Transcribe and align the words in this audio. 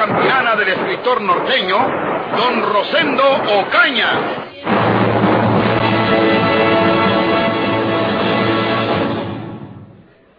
campeana 0.00 0.56
del 0.56 0.68
escritor 0.68 1.20
norteño, 1.20 1.76
Don 1.76 2.62
Rosendo 2.72 3.22
Ocaña. 3.60 4.08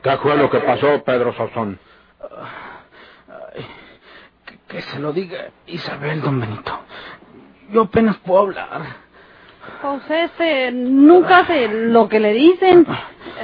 ¿Qué 0.01 0.17
fue 0.17 0.35
lo 0.35 0.49
que 0.49 0.61
pasó, 0.61 1.03
Pedro 1.03 1.31
Sazón? 1.35 1.77
Que, 4.47 4.57
que 4.67 4.81
se 4.81 4.99
lo 4.99 5.13
diga 5.13 5.49
Isabel, 5.67 6.21
don 6.21 6.39
Benito. 6.39 6.79
Yo 7.70 7.84
apenas 7.84 8.17
puedo 8.17 8.41
hablar. 8.41 8.81
Pues 9.79 10.09
este 10.09 10.71
nunca 10.71 11.39
hace 11.41 11.67
lo 11.67 12.09
que 12.09 12.20
le 12.20 12.34
dicen. 12.34 12.87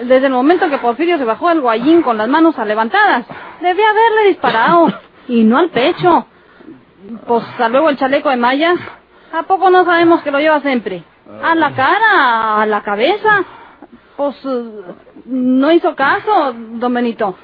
Desde 0.02 0.26
el 0.26 0.34
momento 0.34 0.68
que 0.68 0.80
Porfirio 0.80 1.20
se 1.20 1.26
bajó 1.26 1.50
del 1.50 1.62
guayín 1.62 2.02
con 2.02 2.18
las 2.18 2.28
manos 2.28 2.58
levantadas, 2.58 3.28
debía 3.62 3.92
haberle 3.92 4.30
disparado. 4.30 4.88
Y 5.28 5.44
no 5.44 5.58
al 5.58 5.70
pecho. 5.70 6.26
Pues 7.26 7.44
luego 7.70 7.90
el 7.90 7.98
chaleco 7.98 8.30
de 8.30 8.38
malla. 8.38 8.76
¿A 9.34 9.44
poco 9.44 9.70
no 9.70 9.86
sabemos 9.86 10.22
que 10.22 10.32
lo 10.32 10.40
lleva 10.40 10.62
siempre? 10.62 11.04
A 11.44 11.56
la 11.56 11.74
cara, 11.76 12.62
a 12.62 12.66
la 12.66 12.82
cabeza. 12.82 13.44
Pues 14.16 14.36
no 15.26 15.72
hizo 15.72 15.96
caso, 15.96 16.54
don 16.54 16.94
Benito. 16.94 17.36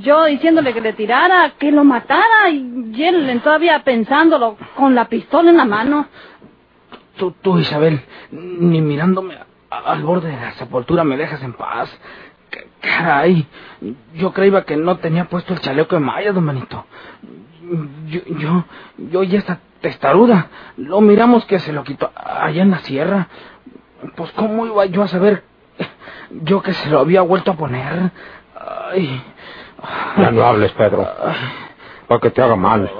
Yo 0.00 0.24
diciéndole 0.24 0.72
que 0.72 0.80
le 0.80 0.94
tirara, 0.94 1.52
que 1.58 1.70
lo 1.70 1.84
matara, 1.84 2.50
y 2.50 3.02
él 3.02 3.40
todavía 3.42 3.82
pensándolo, 3.84 4.56
con 4.74 4.94
la 4.94 5.06
pistola 5.06 5.50
en 5.50 5.56
la 5.58 5.64
mano. 5.64 6.06
Tú, 7.16 7.32
tú, 7.42 7.58
Isabel, 7.58 8.00
ni 8.30 8.80
mirándome 8.80 9.36
al 9.70 10.02
borde 10.02 10.30
de 10.30 10.40
la 10.40 10.52
sepultura 10.52 11.04
me 11.04 11.16
dejas 11.16 11.42
en 11.42 11.52
paz. 11.52 11.90
Caray, 12.80 13.46
yo 14.14 14.32
creía 14.32 14.62
que 14.64 14.76
no 14.76 14.96
tenía 14.98 15.24
puesto 15.26 15.54
el 15.54 15.60
chaleco 15.60 15.96
de 15.96 16.00
malla, 16.00 16.32
don 16.32 16.46
Benito. 16.46 16.84
Yo, 18.06 18.20
yo, 18.38 18.64
yo 18.96 19.22
y 19.22 19.36
esta 19.36 19.60
testaruda, 19.80 20.48
lo 20.76 21.00
miramos 21.00 21.44
que 21.46 21.58
se 21.58 21.72
lo 21.72 21.82
quitó 21.84 22.10
allá 22.14 22.62
en 22.62 22.70
la 22.70 22.78
sierra. 22.78 23.28
Pues 24.16 24.30
cómo 24.32 24.66
iba 24.66 24.84
yo 24.86 25.02
a 25.02 25.08
saber 25.08 25.44
yo 26.42 26.62
que 26.62 26.72
se 26.72 26.90
lo 26.90 27.00
había 27.00 27.22
vuelto 27.22 27.52
a 27.52 27.54
poner. 27.54 28.10
Ay, 28.92 29.22
Ya 30.16 30.30
no 30.30 30.44
hables, 30.44 30.72
Pedro. 30.72 31.06
Para 32.08 32.20
que 32.20 32.30
te 32.30 32.42
haga 32.42 32.56
mal. 32.56 32.90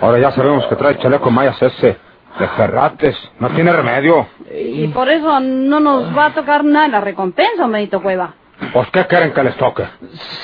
Ahora 0.00 0.18
ya 0.18 0.30
sabemos 0.32 0.66
que 0.66 0.76
trae 0.76 0.98
chaleco 0.98 1.30
mayas 1.30 1.60
ese. 1.62 1.98
De 2.38 2.48
ferrates. 2.48 3.16
No 3.40 3.48
tiene 3.50 3.72
remedio. 3.72 4.26
Y 4.54 4.88
por 4.88 5.08
eso 5.08 5.40
no 5.40 5.80
nos 5.80 6.16
va 6.16 6.26
a 6.26 6.34
tocar 6.34 6.64
nada 6.64 6.88
la 6.88 7.00
recompensa, 7.00 7.62
don 7.62 7.72
Benito 7.72 8.02
Cueva. 8.02 8.34
¿Pues 8.72 8.88
qué 8.90 9.06
quieren 9.06 9.32
que 9.32 9.42
les 9.42 9.56
toque? 9.56 9.84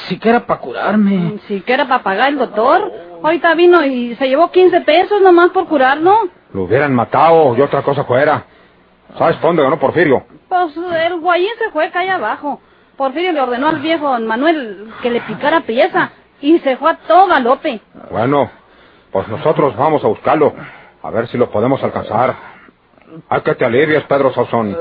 si 0.06 0.18
que 0.18 0.28
era 0.28 0.40
para 0.46 0.60
curarme. 0.60 1.38
Si 1.48 1.60
que 1.62 1.72
era 1.72 1.86
para 1.88 2.02
pagar 2.02 2.28
el 2.30 2.38
doctor. 2.38 2.92
Ahorita 3.22 3.54
vino 3.54 3.84
y 3.84 4.14
se 4.16 4.28
llevó 4.28 4.50
15 4.50 4.80
pesos 4.82 5.20
nomás 5.22 5.50
por 5.50 5.66
curarlo. 5.66 6.28
Lo 6.52 6.62
hubieran 6.64 6.94
matado 6.94 7.56
y 7.56 7.60
otra 7.60 7.82
cosa 7.82 8.04
fuera. 8.04 8.44
¿Sabes 9.16 9.36
por 9.36 9.50
dónde 9.50 9.62
ganó 9.62 9.78
Porfirio? 9.78 10.24
Pues 10.48 10.76
el 10.76 11.20
guayín 11.20 11.50
se 11.58 11.70
fue 11.70 11.86
acá 11.86 12.00
allá 12.00 12.16
abajo. 12.16 12.60
Porfirio 12.96 13.32
le 13.32 13.40
ordenó 13.40 13.68
al 13.68 13.78
viejo 13.80 14.08
don 14.10 14.26
Manuel 14.26 14.90
que 15.02 15.10
le 15.10 15.20
picara 15.22 15.62
pieza 15.62 16.10
y 16.40 16.58
se 16.58 16.76
fue 16.76 16.90
a 16.90 16.96
todo 16.96 17.26
galope. 17.28 17.80
Bueno, 18.10 18.50
pues 19.10 19.28
nosotros 19.28 19.76
vamos 19.76 20.04
a 20.04 20.08
buscarlo. 20.08 20.52
A 21.02 21.10
ver 21.10 21.28
si 21.28 21.38
lo 21.38 21.50
podemos 21.50 21.82
alcanzar. 21.82 22.34
Hay 23.28 23.40
que 23.42 23.54
te 23.54 23.64
alivies, 23.64 24.04
Pedro 24.04 24.32
Sazón. 24.32 24.70
Eh, 24.70 24.76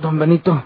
Don 0.00 0.18
Benito, 0.18 0.62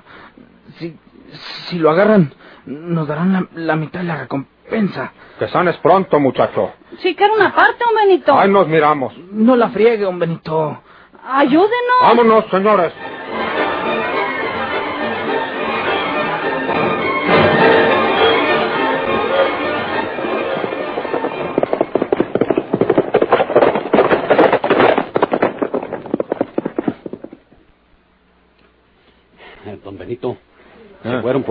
si, 1.68 1.78
lo 1.78 1.90
agarran, 1.90 2.32
nos 2.66 3.06
darán 3.06 3.32
la, 3.32 3.46
la 3.54 3.76
mitad 3.76 4.00
de 4.00 4.06
la 4.06 4.16
recompensa. 4.16 5.12
Que 5.38 5.48
sanes 5.48 5.76
pronto, 5.78 6.18
muchacho. 6.20 6.72
Sí 6.98 7.14
que 7.14 7.24
era 7.24 7.34
una 7.34 7.54
parte, 7.54 7.84
don 7.84 7.94
Benito. 7.94 8.38
Ahí 8.38 8.50
nos 8.50 8.68
miramos. 8.68 9.14
No 9.32 9.56
la 9.56 9.70
friegue, 9.70 10.04
don 10.04 10.18
Benito. 10.18 10.80
Ayúdenos. 11.26 12.00
Vámonos, 12.02 12.44
señores. 12.50 12.92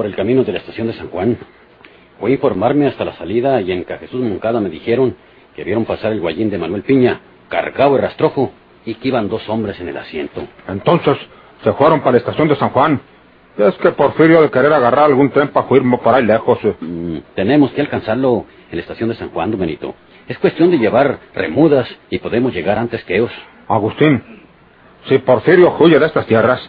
Por 0.03 0.09
el 0.09 0.17
camino 0.17 0.43
de 0.43 0.51
la 0.51 0.57
estación 0.57 0.87
de 0.87 0.93
San 0.95 1.07
Juan. 1.07 1.37
Fui 2.19 2.31
a 2.31 2.33
informarme 2.33 2.87
hasta 2.87 3.05
la 3.05 3.15
salida 3.15 3.61
y 3.61 3.71
en 3.71 3.85
Jesús 3.85 4.19
Moncada 4.19 4.59
me 4.59 4.67
dijeron 4.69 5.15
que 5.55 5.63
vieron 5.63 5.85
pasar 5.85 6.11
el 6.11 6.19
guayín 6.19 6.49
de 6.49 6.57
Manuel 6.57 6.81
Piña, 6.81 7.21
cargado 7.47 7.95
y 7.95 8.01
rastrojo, 8.01 8.51
y 8.83 8.95
que 8.95 9.07
iban 9.07 9.29
dos 9.29 9.47
hombres 9.47 9.79
en 9.79 9.87
el 9.87 9.95
asiento. 9.95 10.45
Entonces, 10.67 11.15
se 11.63 11.71
fueron 11.71 12.01
para 12.01 12.11
la 12.11 12.17
estación 12.17 12.49
de 12.49 12.57
San 12.57 12.71
Juan. 12.71 12.99
Es 13.57 13.75
que 13.75 13.91
Porfirio 13.91 14.41
de 14.41 14.51
querer 14.51 14.73
agarrar 14.73 15.05
algún 15.05 15.29
tren 15.29 15.47
para 15.47 15.73
irme 15.73 15.97
por 15.99 16.13
ahí 16.13 16.25
lejos. 16.25 16.59
eh. 16.65 16.75
Mm, 16.81 17.17
tenemos 17.33 17.71
que 17.71 17.79
alcanzarlo 17.79 18.43
en 18.71 18.75
la 18.75 18.81
estación 18.81 19.07
de 19.07 19.15
San 19.15 19.29
Juan, 19.29 19.51
Don 19.51 19.59
Benito. 19.61 19.95
Es 20.27 20.37
cuestión 20.37 20.69
de 20.69 20.79
llevar 20.79 21.17
remudas 21.33 21.87
y 22.09 22.19
podemos 22.19 22.53
llegar 22.53 22.77
antes 22.77 23.01
que 23.05 23.15
ellos. 23.15 23.31
Agustín, 23.69 24.21
si 25.07 25.17
Porfirio 25.19 25.73
huye 25.79 25.97
de 25.97 26.07
estas 26.07 26.25
tierras, 26.25 26.59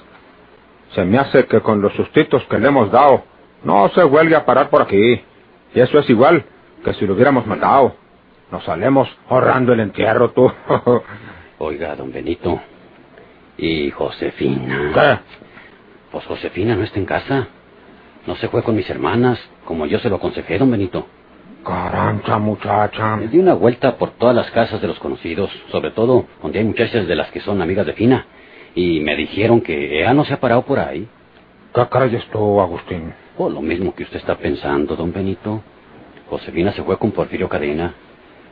se 0.94 1.05
me 1.05 1.19
hace 1.19 1.47
que 1.47 1.60
con 1.60 1.81
los 1.81 1.93
sustitos 1.94 2.43
que 2.44 2.59
le 2.59 2.69
hemos 2.69 2.91
dado, 2.91 3.25
no 3.62 3.88
se 3.91 4.05
huelgue 4.05 4.37
a 4.37 4.44
parar 4.44 4.71
por 4.71 4.82
aquí. 4.82 5.22
Y 5.75 5.81
eso 5.81 5.99
es 5.99 6.09
igual 6.10 6.44
que 6.84 6.94
si 6.94 7.06
lo 7.06 7.15
hubiéramos 7.15 7.47
matado. 7.47 7.97
Nos 8.50 8.65
salemos 8.65 9.09
ahorrando 9.28 9.72
el 9.72 9.81
entierro, 9.81 10.31
tú. 10.31 10.53
Oiga, 11.59 11.97
Don 11.97 12.12
Benito. 12.12 12.60
¿Y 13.56 13.91
Josefina? 13.91 14.91
¿Qué? 14.94 15.19
Pues 16.12 16.25
Josefina 16.27 16.77
no 16.77 16.84
está 16.84 16.99
en 16.99 17.06
casa. 17.06 17.49
No 18.27 18.37
se 18.37 18.49
fue 18.49 18.62
con 18.62 18.77
mis 18.77 18.88
hermanas, 18.88 19.38
como 19.65 19.87
yo 19.87 19.99
se 19.99 20.09
lo 20.09 20.16
aconsejé, 20.16 20.59
Don 20.59 20.71
Benito. 20.71 21.06
Carancha, 21.65 22.38
muchacha. 22.38 23.16
Me 23.16 23.28
di 23.28 23.38
una 23.38 23.54
vuelta 23.54 23.97
por 23.97 24.10
todas 24.10 24.37
las 24.37 24.50
casas 24.50 24.81
de 24.81 24.88
los 24.88 24.99
conocidos, 24.99 25.50
sobre 25.71 25.91
todo 25.91 26.27
donde 26.43 26.59
hay 26.59 26.65
muchachas 26.65 27.06
de 27.06 27.16
las 27.16 27.31
que 27.31 27.41
son 27.41 27.62
amigas 27.62 27.87
de 27.87 27.94
Fina. 27.94 28.27
Y 28.74 29.00
me 29.00 29.16
dijeron 29.16 29.60
que 29.60 30.00
ella 30.00 30.12
no 30.14 30.24
se 30.24 30.34
ha 30.34 30.40
parado 30.40 30.62
por 30.62 30.78
ahí. 30.78 31.08
¿Qué 31.74 31.86
crees 31.86 32.24
tú, 32.30 32.60
Agustín? 32.60 33.14
O 33.36 33.48
lo 33.48 33.62
mismo 33.62 33.94
que 33.94 34.04
usted 34.04 34.18
está 34.18 34.36
pensando, 34.36 34.96
don 34.96 35.12
Benito. 35.12 35.62
Josefina 36.28 36.72
se 36.72 36.82
fue 36.82 36.98
con 36.98 37.12
Porfirio 37.12 37.48
Cadena. 37.48 37.94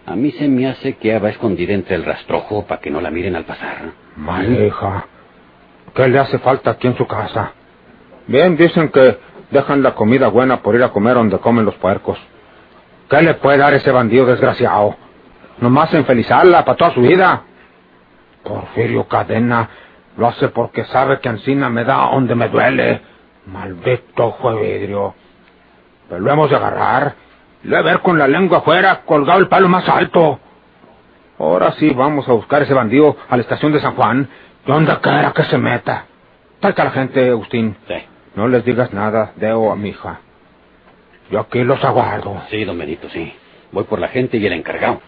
A 0.07 0.17
mí 0.17 0.33
se 0.33 0.49
me 0.49 0.67
hace 0.67 0.95
que 0.95 1.11
ella 1.11 1.21
va 1.21 1.31
escondida 1.31 1.73
entre 1.73 1.95
el 1.95 2.05
rastrojo 2.05 2.67
para 2.67 2.81
que 2.81 2.91
no 2.91 3.01
la 3.01 3.11
miren 3.11 3.37
al 3.37 3.45
pasar. 3.45 3.93
Mal 4.17 4.67
hija. 4.67 5.07
¿Qué 5.95 6.09
le 6.09 6.19
hace 6.19 6.39
falta 6.39 6.73
aquí 6.73 6.89
en 6.89 6.97
su 6.97 7.07
casa? 7.07 7.53
Bien, 8.27 8.57
dicen 8.57 8.89
que 8.89 9.19
dejan 9.51 9.83
la 9.83 9.95
comida 9.95 10.29
buena 10.29 10.63
por 10.63 10.75
ir 10.75 10.83
a 10.83 10.89
comer 10.89 11.15
donde 11.15 11.39
comen 11.39 11.65
los 11.65 11.75
puercos. 11.77 12.19
¿Qué 13.09 13.23
le 13.23 13.35
puede 13.35 13.59
dar 13.59 13.75
ese 13.75 13.91
bandido 13.91 14.27
desgraciado? 14.27 14.97
Nomás 15.59 15.93
enfelizarla 15.95 16.65
para 16.65 16.77
toda 16.77 16.95
su 16.95 17.03
vida. 17.03 17.43
Porfirio 18.43 19.07
Cadena 19.07 19.69
lo 20.17 20.29
hace 20.29 20.49
porque 20.49 20.85
sabe 20.85 21.21
que 21.21 21.29
Ancina 21.29 21.69
me 21.71 21.85
da 21.85 22.11
donde 22.13 22.35
me 22.35 22.49
duele. 22.49 23.01
Maldito 23.47 24.37
de 24.43 24.61
vidrio. 24.79 25.15
Pero 26.09 26.21
lo 26.21 26.31
hemos 26.33 26.51
de 26.51 26.57
agarrar. 26.57 27.15
Lo 27.65 27.77
de 27.77 27.83
ver 27.83 28.01
con 28.01 28.19
la 28.19 28.27
lengua 28.29 28.59
afuera, 28.59 29.03
colgado 29.05 29.39
el 29.39 29.49
palo 29.49 29.69
más 29.69 29.89
alto. 29.89 30.39
Ahora 31.39 31.73
sí 31.73 31.91
vamos 31.91 32.29
a 32.29 32.33
buscar 32.33 32.63
ese 32.63 32.75
bandido 32.75 33.17
a 33.29 33.37
la 33.37 33.43
estación 33.43 33.73
de 33.73 33.81
San 33.81 33.95
Juan. 33.95 34.29
¿Dónde 34.67 34.97
quiera 35.01 35.33
que 35.33 35.45
se 35.45 35.59
meta? 35.59 36.07
Talca 36.61 36.83
a 36.83 36.85
la 36.87 36.91
gente, 36.93 37.31
Agustín. 37.31 37.77
Sí, 37.89 37.95
No 38.35 38.47
les 38.49 38.65
digas 38.65 38.93
nada, 38.93 39.33
Deo 39.37 39.73
a 39.73 39.77
mi 39.77 39.89
hija. 39.91 40.21
Yo 41.31 41.41
aquí 41.41 41.65
los 41.65 41.83
aguardo. 41.83 42.43
sí, 42.51 42.65
don 42.65 42.79
Benito, 42.79 43.09
sí. 43.09 43.33
Voy 43.73 43.85
por 43.85 43.99
la 43.99 44.09
gente 44.09 44.37
y 44.37 44.47
el 44.47 44.53
encargado. 44.53 45.01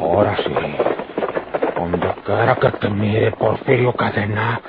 Ahora 0.00 0.36
sí. 0.36 0.85
Cara 2.26 2.56
que 2.56 2.70
te 2.72 2.88
mire, 2.88 3.30
Porfirio 3.30 3.92
Cadena, 3.92 4.60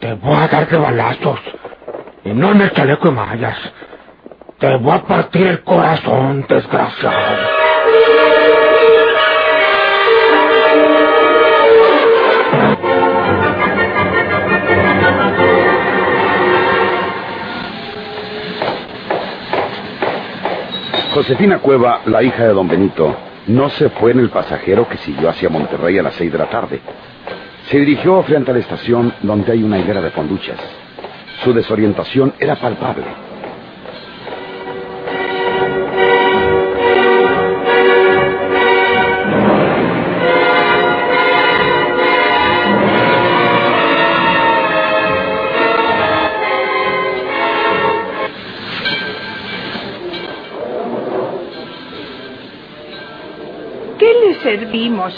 te 0.00 0.14
voy 0.14 0.34
a 0.34 0.48
dar 0.48 0.68
de 0.68 0.76
balazos. 0.76 1.38
Y 2.24 2.30
no 2.30 2.50
en 2.50 2.60
el 2.60 2.72
chaleco 2.72 3.12
y. 3.12 3.56
Te 4.58 4.76
voy 4.78 4.92
a 4.92 5.02
partir 5.02 5.46
el 5.46 5.62
corazón, 5.62 6.44
desgraciado. 6.48 7.62
Josefina 21.14 21.58
Cueva, 21.58 22.00
la 22.06 22.24
hija 22.24 22.42
de 22.42 22.54
don 22.54 22.66
Benito, 22.66 23.14
no 23.46 23.70
se 23.70 23.90
fue 23.90 24.12
en 24.12 24.20
el 24.20 24.30
pasajero 24.30 24.88
que 24.88 24.98
siguió 24.98 25.28
hacia 25.28 25.48
Monterrey 25.48 25.98
a 25.98 26.02
las 26.02 26.14
seis 26.14 26.30
de 26.30 26.38
la 26.38 26.48
tarde. 26.48 26.80
Se 27.68 27.78
dirigió 27.78 28.22
frente 28.22 28.50
a 28.50 28.54
la 28.54 28.60
estación 28.60 29.14
donde 29.22 29.52
hay 29.52 29.62
una 29.62 29.78
hilera 29.78 30.00
de 30.00 30.10
ponduchas. 30.10 30.58
Su 31.42 31.52
desorientación 31.52 32.34
era 32.38 32.56
palpable. 32.56 33.31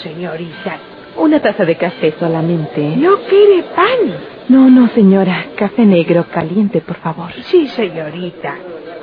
Señorita? 0.03 0.77
Una 1.17 1.41
taza 1.41 1.65
de 1.65 1.77
café 1.77 2.13
solamente. 2.19 2.95
¿No 2.97 3.17
quiere 3.29 3.63
pan? 3.75 4.17
No, 4.49 4.69
no, 4.69 4.89
señora. 4.89 5.45
Café 5.55 5.85
negro 5.85 6.25
caliente, 6.31 6.81
por 6.81 6.97
favor. 6.97 7.31
Sí, 7.43 7.67
señorita. 7.69 8.55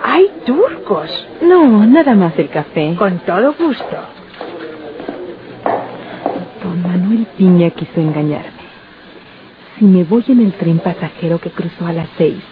Hay 0.04 0.30
turcos. 0.46 1.28
No, 1.42 1.86
nada 1.86 2.14
más 2.14 2.38
el 2.38 2.48
café. 2.50 2.94
Con 2.98 3.18
todo 3.20 3.54
gusto. 3.58 3.96
Don 6.62 6.82
Manuel 6.82 7.26
Piña 7.36 7.70
quiso 7.70 8.00
engañarme. 8.00 8.62
Si 9.78 9.84
me 9.86 10.04
voy 10.04 10.24
en 10.28 10.40
el 10.40 10.52
tren 10.54 10.78
pasajero 10.78 11.40
que 11.40 11.50
cruzó 11.50 11.86
a 11.86 11.92
las 11.92 12.08
seis, 12.18 12.42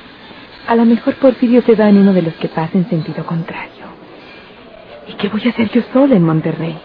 a 0.66 0.74
lo 0.76 0.84
mejor 0.84 1.14
Porfirio 1.16 1.62
se 1.62 1.74
va 1.74 1.88
en 1.88 1.98
uno 1.98 2.12
de 2.12 2.22
los 2.22 2.34
que 2.34 2.48
pasa 2.48 2.72
en 2.78 2.88
sentido 2.88 3.24
contrario. 3.26 3.86
¿Y 5.08 5.14
qué 5.14 5.28
voy 5.28 5.42
a 5.46 5.50
hacer 5.50 5.70
yo 5.70 5.82
sola 5.92 6.16
en 6.16 6.24
Monterrey? 6.24 6.78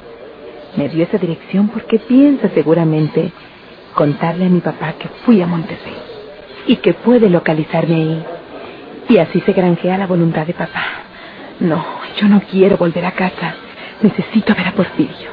Me 0.78 0.90
dio 0.90 1.04
esa 1.04 1.18
dirección 1.18 1.70
porque 1.70 2.00
piensa 2.00 2.50
seguramente 2.50 3.32
contarle 3.94 4.46
a 4.46 4.50
mi 4.50 4.60
papá 4.62 4.94
que 5.00 5.08
fui 5.26 5.42
a 5.42 5.48
Monterrey 5.48 5.96
y 6.68 6.78
que 6.78 6.94
puede 6.94 7.30
localizarme 7.30 7.96
ahí. 7.96 8.26
Y 9.10 9.18
así 9.18 9.40
se 9.42 9.54
granjea 9.54 9.98
la 9.98 10.08
voluntad 10.08 10.46
de 10.46 10.54
papá. 10.54 10.84
No, 11.60 11.86
yo 12.18 12.28
no 12.28 12.42
quiero 12.52 12.78
volver 12.78 13.06
a 13.06 13.12
casa. 13.12 13.56
Necesito 14.02 14.54
ver 14.56 14.68
a 14.68 14.72
Porfirio. 14.74 15.32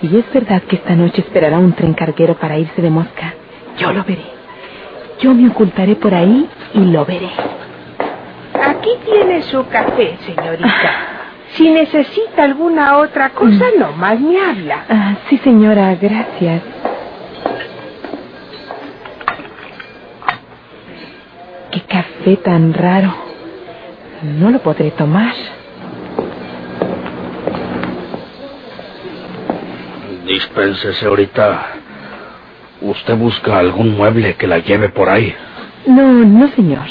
Si 0.00 0.16
es 0.16 0.32
verdad 0.32 0.62
que 0.62 0.76
esta 0.76 0.94
noche 0.94 1.22
esperará 1.22 1.58
un 1.58 1.72
tren 1.72 1.94
carguero 1.94 2.34
para 2.38 2.58
irse 2.58 2.82
de 2.82 2.90
Mosca, 2.90 3.34
yo 3.78 3.92
lo 3.92 4.04
veré. 4.04 4.24
Yo 5.20 5.34
me 5.34 5.48
ocultaré 5.48 5.96
por 5.96 6.14
ahí 6.14 6.48
y 6.74 6.80
lo 6.80 7.04
veré. 7.04 7.30
Aquí 8.62 8.90
tiene 9.04 9.42
su 9.42 9.66
café, 9.68 10.18
señorita. 10.26 11.06
Si 11.60 11.68
necesita 11.68 12.44
alguna 12.44 12.96
otra 12.96 13.34
cosa, 13.34 13.66
nomás 13.78 14.18
me 14.18 14.40
habla. 14.40 14.86
Ah, 14.88 15.16
sí, 15.28 15.36
señora, 15.44 15.94
gracias. 15.94 16.62
Qué 21.70 21.82
café 21.82 22.38
tan 22.38 22.72
raro. 22.72 23.12
No 24.22 24.50
lo 24.50 24.60
podré 24.60 24.90
tomar. 24.92 25.34
Dispense, 30.24 30.94
señorita. 30.94 31.66
¿Usted 32.80 33.16
busca 33.18 33.58
algún 33.58 33.98
mueble 33.98 34.34
que 34.36 34.46
la 34.46 34.60
lleve 34.60 34.88
por 34.88 35.10
ahí? 35.10 35.34
No, 35.86 36.24
no, 36.24 36.48
señor. 36.52 36.86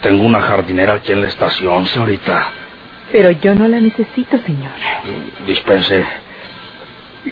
Tengo 0.00 0.24
una 0.24 0.42
jardinera 0.42 0.94
aquí 0.94 1.10
en 1.10 1.22
la 1.22 1.26
estación, 1.26 1.86
señorita. 1.86 2.52
Pero 3.12 3.30
yo 3.30 3.54
no 3.54 3.68
la 3.68 3.80
necesito, 3.80 4.38
señor. 4.38 4.72
Dispense. 5.46 6.04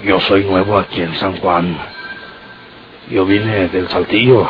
Yo 0.04 0.20
soy 0.20 0.44
nuevo 0.44 0.78
aquí 0.78 1.02
en 1.02 1.14
San 1.16 1.36
Juan. 1.38 1.76
Yo 3.10 3.24
vine 3.26 3.68
del 3.68 3.88
Saltillo. 3.88 4.48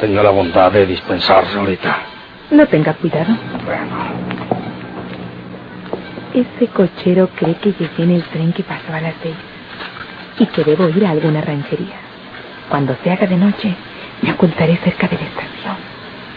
Tenga 0.00 0.22
la 0.22 0.30
bondad 0.30 0.72
de 0.72 0.86
dispensar, 0.86 1.46
señorita. 1.46 1.98
No 2.50 2.66
tenga 2.66 2.94
cuidado. 2.94 3.34
Bueno, 3.64 3.96
Ese 6.34 6.66
cochero 6.68 7.28
cree 7.34 7.54
que 7.56 7.72
llegué 7.72 8.02
en 8.02 8.10
el 8.12 8.22
tren 8.24 8.52
que 8.52 8.62
pasó 8.62 8.92
a 8.92 9.00
las 9.00 9.14
seis 9.22 9.34
y 10.38 10.46
que 10.46 10.64
debo 10.64 10.88
ir 10.90 11.06
a 11.06 11.10
alguna 11.10 11.40
ranchería. 11.40 11.96
Cuando 12.68 12.94
se 13.02 13.10
haga 13.10 13.26
de 13.26 13.36
noche, 13.36 13.74
me 14.22 14.32
ocultaré 14.32 14.76
cerca 14.84 15.08
de 15.08 15.16
la 15.16 15.22
estación, 15.22 15.76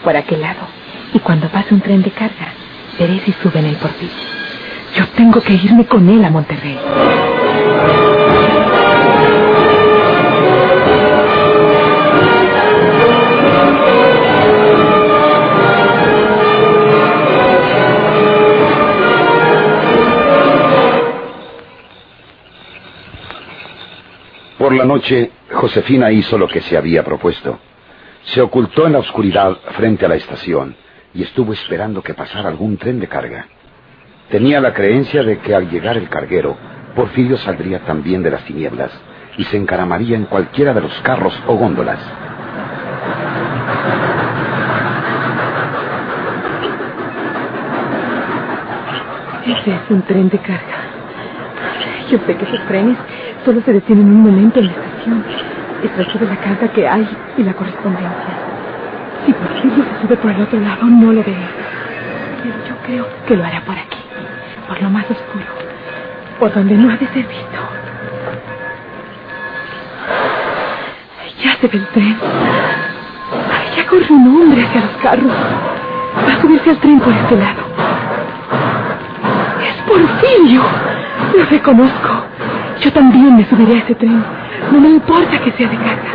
por 0.02 0.16
aquel 0.16 0.40
lado, 0.40 0.66
y 1.12 1.18
cuando 1.18 1.48
pase 1.48 1.74
un 1.74 1.80
tren 1.82 2.02
de 2.02 2.10
carga, 2.12 2.54
veré 3.00 3.18
si 3.20 3.32
sube 3.32 3.58
en 3.60 3.66
el 3.66 3.76
portillo. 3.76 4.12
Yo 4.94 5.08
tengo 5.16 5.40
que 5.40 5.54
irme 5.54 5.86
con 5.86 6.06
él 6.08 6.22
a 6.22 6.30
Monterrey. 6.30 6.78
Por 24.58 24.74
la 24.74 24.84
noche, 24.84 25.30
Josefina 25.52 26.12
hizo 26.12 26.36
lo 26.36 26.46
que 26.46 26.60
se 26.60 26.76
había 26.76 27.02
propuesto. 27.02 27.58
Se 28.24 28.42
ocultó 28.42 28.86
en 28.86 28.92
la 28.92 28.98
oscuridad 28.98 29.56
frente 29.74 30.04
a 30.04 30.08
la 30.10 30.16
estación 30.16 30.76
y 31.14 31.22
estuvo 31.22 31.52
esperando 31.52 32.02
que 32.02 32.14
pasara 32.14 32.48
algún 32.48 32.76
tren 32.76 33.00
de 33.00 33.08
carga. 33.08 33.46
Tenía 34.30 34.60
la 34.60 34.72
creencia 34.72 35.22
de 35.22 35.38
que 35.38 35.54
al 35.54 35.68
llegar 35.68 35.96
el 35.96 36.08
carguero, 36.08 36.56
Porfirio 36.94 37.36
saldría 37.38 37.80
también 37.80 38.22
de 38.22 38.30
las 38.30 38.44
tinieblas 38.44 38.90
y 39.36 39.44
se 39.44 39.56
encaramaría 39.56 40.16
en 40.16 40.24
cualquiera 40.24 40.74
de 40.74 40.80
los 40.80 40.92
carros 41.00 41.34
o 41.46 41.54
góndolas. 41.54 41.98
Ese 49.46 49.70
es 49.70 49.90
un 49.90 50.02
tren 50.02 50.28
de 50.28 50.38
carga. 50.38 50.80
Yo 52.10 52.18
sé 52.26 52.36
que 52.36 52.44
esos 52.44 52.66
trenes 52.66 52.96
solo 53.44 53.60
se 53.62 53.72
detienen 53.72 54.06
un 54.06 54.22
momento 54.22 54.60
en 54.60 54.66
la 54.66 54.72
estación. 54.72 55.24
Es 55.82 56.20
de 56.20 56.26
la 56.26 56.36
carga 56.36 56.68
que 56.72 56.86
hay 56.86 57.08
y 57.38 57.42
la 57.42 57.54
correspondencia. 57.54 58.59
Si 59.26 59.32
Porfirio 59.32 59.84
se 59.84 60.02
sube 60.02 60.16
por 60.16 60.30
el 60.30 60.42
otro 60.42 60.60
lado, 60.60 60.84
no 60.86 61.12
lo 61.12 61.22
veré. 61.22 61.48
Pero 62.42 62.54
yo 62.68 62.76
creo 62.86 63.06
que 63.26 63.36
lo 63.36 63.44
hará 63.44 63.60
por 63.62 63.76
aquí, 63.76 63.98
por 64.66 64.80
lo 64.82 64.90
más 64.90 65.04
oscuro, 65.10 65.44
por 66.38 66.52
donde 66.54 66.74
no 66.74 66.90
ha 66.90 66.96
de 66.96 67.06
ser 67.08 67.26
visto. 67.26 67.58
Ya 71.42 71.56
se 71.56 71.68
ve 71.68 71.78
el 71.78 71.86
tren. 71.88 72.16
Ya 73.76 73.86
corre 73.86 74.06
un 74.10 74.26
hombre 74.28 74.62
hacia 74.64 74.80
los 74.80 74.96
carros. 75.02 75.32
Va 76.26 76.32
a 76.32 76.40
subirse 76.40 76.70
al 76.70 76.78
tren 76.78 77.00
por 77.00 77.12
este 77.12 77.36
lado. 77.36 77.62
¡Es 79.62 79.74
Porfirio! 79.86 80.62
Lo 81.36 81.44
reconozco. 81.44 82.24
Yo 82.80 82.92
también 82.92 83.36
me 83.36 83.44
subiré 83.46 83.74
a 83.74 83.78
ese 83.84 83.94
tren. 83.94 84.24
No 84.72 84.80
me 84.80 84.88
importa 84.88 85.38
que 85.38 85.52
sea 85.52 85.68
de 85.68 85.76
carga. 85.76 86.10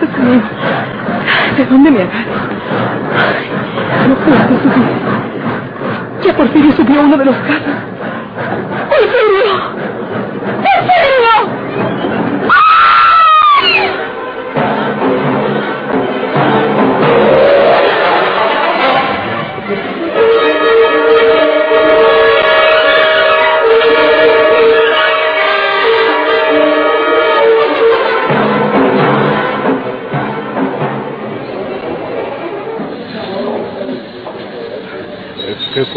Dios 0.00 0.18
mío, 0.18 0.42
¿de 1.56 1.59
dónde 1.70 1.90
me 1.90 2.02
agarro? 2.02 2.32
No 4.08 4.14
puedo 4.16 4.36
subir. 4.60 6.24
Ya 6.24 6.36
Porfirio 6.36 6.72
subió 6.72 7.00
a 7.00 7.04
uno 7.04 7.16
de 7.16 7.24
los 7.24 7.36
carros. 7.36 7.89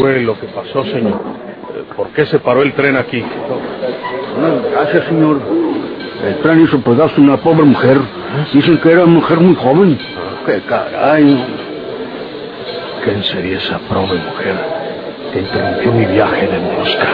Fue 0.04 0.20
lo 0.20 0.38
que 0.38 0.48
pasó, 0.48 0.84
señor? 0.84 1.18
¿Por 1.96 2.10
qué 2.10 2.26
se 2.26 2.38
paró 2.40 2.62
el 2.62 2.74
tren 2.74 2.98
aquí? 2.98 3.24
Gracias, 4.74 5.06
señor. 5.06 5.40
El 6.28 6.40
tren 6.40 6.62
hizo 6.62 6.82
pedazo 6.82 7.22
una 7.22 7.38
pobre 7.38 7.64
mujer. 7.64 8.00
Dicen 8.52 8.80
que 8.80 8.92
era 8.92 9.06
mujer 9.06 9.40
muy 9.40 9.56
joven. 9.56 9.98
¡Qué 10.46 10.62
caray! 10.68 11.46
¿Quién 13.06 13.24
sería 13.24 13.60
esa 13.60 13.80
pobre 13.80 14.20
mujer 14.20 14.56
que 15.32 15.40
interrumpió 15.40 15.94
mi 15.94 16.06
viaje 16.08 16.48
de 16.48 16.60
Mosca? 16.60 17.08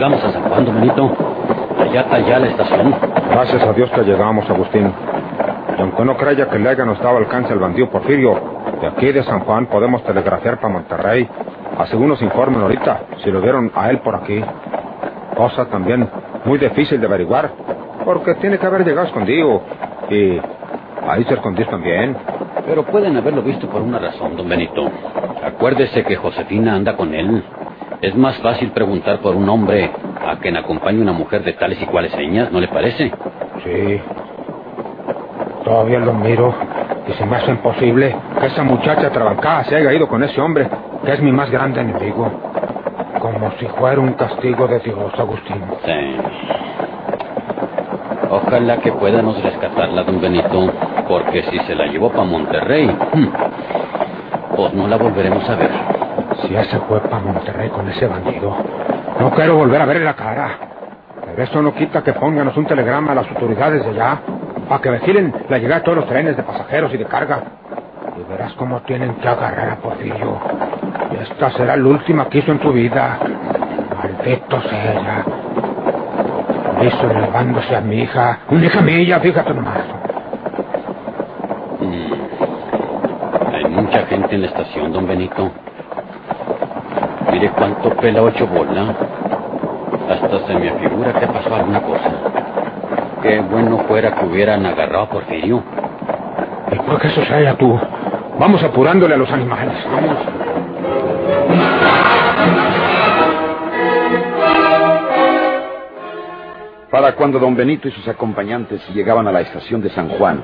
Llegamos 0.00 0.24
a 0.24 0.32
San 0.32 0.42
Juan, 0.44 0.64
don 0.64 0.74
Benito. 0.76 1.12
Allá 1.78 2.00
está 2.00 2.18
ya 2.20 2.38
la 2.38 2.46
estación. 2.46 2.94
Gracias 3.32 3.62
a 3.62 3.72
Dios 3.74 3.90
que 3.90 4.00
llegamos, 4.00 4.48
Agustín. 4.48 4.90
Y 5.76 5.80
aunque 5.82 6.04
no 6.06 6.16
creya 6.16 6.48
que 6.48 6.58
le 6.58 6.70
haya 6.70 6.86
nos 6.86 6.98
dado 7.00 7.18
alcance 7.18 7.52
al 7.52 7.58
bandido 7.58 7.90
Porfirio, 7.90 8.40
de 8.80 8.86
aquí 8.86 9.12
de 9.12 9.22
San 9.24 9.40
Juan 9.40 9.66
podemos 9.66 10.02
telegrafiar 10.04 10.58
para 10.58 10.72
Monterrey. 10.72 11.28
Así 11.78 11.96
unos 11.96 12.22
informen 12.22 12.62
ahorita 12.62 13.00
si 13.22 13.30
lo 13.30 13.42
vieron 13.42 13.70
a 13.74 13.90
él 13.90 13.98
por 13.98 14.14
aquí. 14.14 14.42
Cosa 15.36 15.66
también 15.66 16.08
muy 16.46 16.58
difícil 16.58 16.98
de 16.98 17.06
averiguar, 17.06 17.50
porque 18.02 18.36
tiene 18.36 18.56
que 18.58 18.64
haber 18.64 18.86
llegado 18.86 19.06
escondido. 19.06 19.60
Y 20.08 20.40
ahí 21.06 21.24
se 21.24 21.34
escondió 21.34 21.66
también. 21.66 22.16
Pero 22.64 22.86
pueden 22.86 23.18
haberlo 23.18 23.42
visto 23.42 23.68
por 23.68 23.82
una 23.82 23.98
razón, 23.98 24.34
don 24.34 24.48
Benito. 24.48 24.90
Acuérdese 25.44 26.04
que 26.04 26.16
Josefina 26.16 26.74
anda 26.74 26.96
con 26.96 27.12
él. 27.12 27.44
Es 28.00 28.14
más 28.16 28.38
fácil 28.38 28.70
preguntar 28.70 29.18
por 29.20 29.36
un 29.36 29.48
hombre 29.48 29.90
a 30.26 30.36
quien 30.36 30.56
acompañe 30.56 31.00
una 31.00 31.12
mujer 31.12 31.42
de 31.44 31.52
tales 31.52 31.80
y 31.82 31.86
cuales 31.86 32.12
señas, 32.12 32.50
¿no 32.50 32.60
le 32.60 32.68
parece? 32.68 33.12
Sí. 33.62 34.00
Todavía 35.64 35.98
lo 35.98 36.14
miro 36.14 36.54
y 37.06 37.12
se 37.12 37.26
me 37.26 37.36
hace 37.36 37.50
imposible 37.50 38.16
que 38.40 38.46
esa 38.46 38.62
muchacha 38.62 39.10
trabancada 39.10 39.64
se 39.64 39.76
haya 39.76 39.92
ido 39.92 40.08
con 40.08 40.22
ese 40.22 40.40
hombre, 40.40 40.68
que 41.04 41.12
es 41.12 41.20
mi 41.20 41.30
más 41.32 41.50
grande 41.50 41.80
enemigo. 41.80 42.30
Como 43.20 43.50
si 43.58 43.66
fuera 43.66 44.00
un 44.00 44.14
castigo 44.14 44.66
de 44.66 44.78
Dios, 44.78 45.12
Agustín. 45.18 45.62
Sí. 45.84 46.16
Ojalá 48.30 48.78
que 48.78 48.92
podamos 48.92 49.42
rescatarla, 49.42 50.04
don 50.04 50.20
Benito, 50.20 50.72
porque 51.08 51.42
si 51.50 51.58
se 51.60 51.74
la 51.74 51.86
llevó 51.86 52.10
para 52.10 52.24
Monterrey, 52.24 52.86
hmm, 52.86 53.26
pues 54.56 54.72
no 54.72 54.86
la 54.86 54.96
volveremos 54.96 55.48
a 55.50 55.56
ver. 55.56 55.99
Si 56.42 56.54
ese 56.54 56.78
fue 56.80 57.00
para 57.00 57.18
Monterrey 57.18 57.68
con 57.68 57.88
ese 57.88 58.06
bandido, 58.06 58.56
no 59.18 59.30
quiero 59.30 59.56
volver 59.56 59.82
a 59.82 59.86
verle 59.86 60.04
la 60.04 60.14
cara. 60.14 60.58
Pero 61.24 61.42
eso 61.42 61.62
no 61.62 61.74
quita 61.74 62.02
que 62.02 62.12
pónganos 62.12 62.56
un 62.56 62.66
telegrama 62.66 63.12
a 63.12 63.14
las 63.16 63.28
autoridades 63.28 63.84
de 63.84 63.90
allá 63.90 64.18
para 64.68 64.80
que 64.80 64.90
vigilen 64.90 65.34
la 65.48 65.58
llegada 65.58 65.80
de 65.80 65.84
todos 65.84 65.98
los 65.98 66.06
trenes 66.06 66.36
de 66.36 66.42
pasajeros 66.42 66.92
y 66.94 66.96
de 66.96 67.04
carga. 67.04 67.42
Y 68.16 68.30
verás 68.30 68.52
cómo 68.54 68.80
tienen 68.82 69.14
que 69.16 69.28
agarrar 69.28 69.70
a 69.70 69.76
Porfirio. 69.76 70.38
Y 71.12 71.22
esta 71.22 71.50
será 71.50 71.76
la 71.76 71.86
última 71.86 72.28
que 72.28 72.38
hizo 72.38 72.52
en 72.52 72.58
tu 72.58 72.72
vida. 72.72 73.18
Maldito 73.96 74.60
sea. 74.62 75.24
Eso 76.80 77.12
llevándose 77.12 77.76
a 77.76 77.80
mi 77.80 78.02
hija. 78.02 78.38
Una 78.48 78.66
hija 78.66 78.80
mía, 78.80 79.20
fíjate 79.20 79.52
nomás. 79.52 79.84
Mm. 81.80 82.12
Hay 83.54 83.64
mucha 83.66 84.06
gente 84.06 84.34
en 84.34 84.40
la 84.40 84.46
estación, 84.46 84.92
don 84.92 85.06
Benito. 85.06 85.50
Mire 87.32 87.50
cuánto 87.50 87.90
pela 87.96 88.22
ocho 88.22 88.46
bola. 88.46 88.94
Hasta 90.10 90.46
se 90.46 90.54
me 90.54 90.72
figura 90.72 91.12
que 91.12 91.26
pasó 91.26 91.54
alguna 91.54 91.80
cosa. 91.80 92.10
Qué 93.22 93.40
bueno 93.40 93.78
fuera 93.86 94.14
que 94.14 94.26
hubieran 94.26 94.66
agarrado 94.66 95.04
a 95.04 95.08
Porfirio. 95.08 95.62
¿Y 96.72 96.76
por 96.76 97.00
qué 97.00 97.10
sucede 97.10 97.54
tú? 97.54 97.78
Vamos 98.38 98.62
apurándole 98.62 99.14
a 99.14 99.18
los 99.18 99.30
animales. 99.30 99.76
Vamos. 99.92 100.16
Para 106.90 107.14
cuando 107.14 107.38
don 107.38 107.54
Benito 107.54 107.86
y 107.86 107.92
sus 107.92 108.08
acompañantes 108.08 108.82
llegaban 108.92 109.28
a 109.28 109.32
la 109.32 109.42
estación 109.42 109.80
de 109.80 109.90
San 109.90 110.08
Juan, 110.08 110.42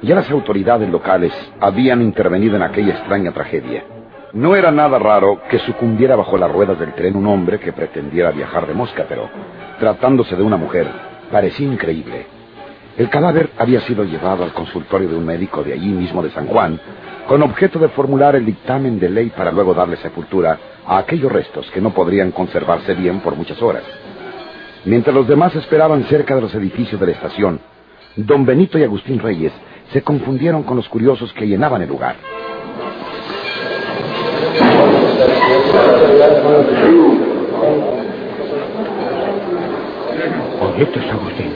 ya 0.00 0.14
las 0.14 0.30
autoridades 0.30 0.88
locales 0.88 1.32
habían 1.60 2.00
intervenido 2.00 2.56
en 2.56 2.62
aquella 2.62 2.94
extraña 2.94 3.32
tragedia. 3.32 3.84
No 4.32 4.56
era 4.56 4.70
nada 4.70 4.98
raro 4.98 5.42
que 5.50 5.58
sucumbiera 5.58 6.16
bajo 6.16 6.38
las 6.38 6.50
ruedas 6.50 6.78
del 6.78 6.94
tren 6.94 7.16
un 7.16 7.26
hombre 7.26 7.60
que 7.60 7.74
pretendiera 7.74 8.30
viajar 8.30 8.66
de 8.66 8.72
mosca, 8.72 9.04
pero 9.06 9.28
tratándose 9.78 10.34
de 10.34 10.42
una 10.42 10.56
mujer, 10.56 10.86
parecía 11.30 11.66
increíble. 11.66 12.26
El 12.96 13.10
cadáver 13.10 13.50
había 13.58 13.82
sido 13.82 14.04
llevado 14.04 14.42
al 14.42 14.54
consultorio 14.54 15.10
de 15.10 15.16
un 15.16 15.26
médico 15.26 15.62
de 15.62 15.74
allí 15.74 15.88
mismo 15.88 16.22
de 16.22 16.30
San 16.30 16.46
Juan, 16.46 16.80
con 17.28 17.42
objeto 17.42 17.78
de 17.78 17.88
formular 17.88 18.34
el 18.34 18.46
dictamen 18.46 18.98
de 18.98 19.10
ley 19.10 19.30
para 19.36 19.52
luego 19.52 19.74
darle 19.74 19.96
sepultura 19.98 20.58
a 20.86 20.96
aquellos 20.96 21.30
restos 21.30 21.70
que 21.70 21.82
no 21.82 21.90
podrían 21.90 22.32
conservarse 22.32 22.94
bien 22.94 23.20
por 23.20 23.36
muchas 23.36 23.60
horas. 23.60 23.84
Mientras 24.86 25.14
los 25.14 25.28
demás 25.28 25.54
esperaban 25.54 26.04
cerca 26.04 26.34
de 26.34 26.40
los 26.40 26.54
edificios 26.54 26.98
de 26.98 27.06
la 27.06 27.12
estación, 27.12 27.60
don 28.16 28.46
Benito 28.46 28.78
y 28.78 28.82
Agustín 28.82 29.18
Reyes 29.18 29.52
se 29.92 30.00
confundieron 30.00 30.62
con 30.62 30.78
los 30.78 30.88
curiosos 30.88 31.30
que 31.34 31.46
llenaban 31.46 31.82
el 31.82 31.88
lugar. 31.90 32.16
¿Oíste, 40.60 41.00
Agustín? 41.10 41.52